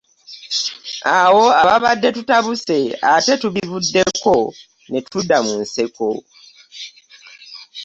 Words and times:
Awo 1.19 1.45
ababadde 1.61 2.09
tutabuse 2.15 2.77
ate 3.13 3.33
tubivuddeko 3.41 4.33
ne 4.89 4.99
tudda 5.09 5.37
mu 5.45 5.53
nseko. 5.63 6.07